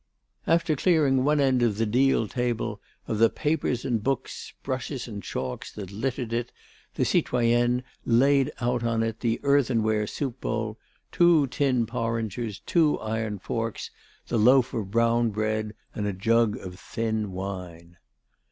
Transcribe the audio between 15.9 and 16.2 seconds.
and a